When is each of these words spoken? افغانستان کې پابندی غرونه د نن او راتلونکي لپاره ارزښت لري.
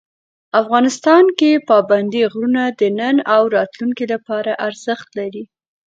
افغانستان 0.61 1.25
کې 1.39 1.63
پابندی 1.69 2.23
غرونه 2.31 2.63
د 2.79 2.81
نن 2.99 3.15
او 3.33 3.41
راتلونکي 3.55 4.05
لپاره 4.13 4.51
ارزښت 4.67 5.07
لري. 5.19 5.43